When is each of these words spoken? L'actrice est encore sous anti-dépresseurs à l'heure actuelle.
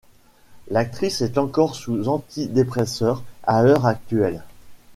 L'actrice 0.69 1.21
est 1.21 1.37
encore 1.37 1.75
sous 1.75 2.07
anti-dépresseurs 2.07 3.21
à 3.43 3.61
l'heure 3.61 3.85
actuelle. 3.85 4.41